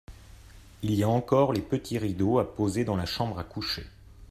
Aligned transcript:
Il 0.81 0.95
y 0.95 1.03
a 1.03 1.07
encore 1.09 1.53
les 1.53 1.61
petits 1.61 1.99
rideaux 1.99 2.39
à 2.39 2.55
poser 2.55 2.83
dans 2.83 2.95
la 2.95 3.05
chambre 3.05 3.37
à 3.37 3.43
coucher. 3.43 3.85